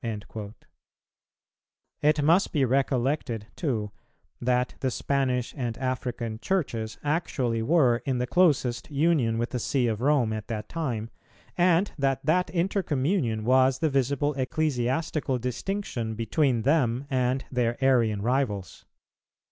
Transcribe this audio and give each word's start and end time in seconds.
"[281:1] 0.03 0.53
It 2.01 2.23
must 2.23 2.51
be 2.51 2.65
recollected, 2.65 3.45
too, 3.55 3.91
that 4.41 4.73
the 4.79 4.89
Spanish 4.89 5.53
and 5.55 5.77
African 5.77 6.39
Churches 6.39 6.97
actually 7.03 7.61
were 7.61 7.97
in 7.97 8.17
the 8.17 8.25
closest 8.25 8.89
union 8.89 9.37
with 9.37 9.51
the 9.51 9.59
See 9.59 9.85
of 9.85 10.01
Rome 10.01 10.33
at 10.33 10.47
that 10.47 10.67
time, 10.67 11.11
and 11.55 11.91
that 11.99 12.25
that 12.25 12.47
intercommunion 12.49 13.43
was 13.43 13.77
the 13.77 13.91
visible 13.91 14.33
ecclesiastical 14.39 15.37
distinction 15.37 16.15
between 16.15 16.63
them 16.63 17.05
and 17.11 17.45
their 17.51 17.77
Arian 17.85 18.23
rivals. 18.23 18.85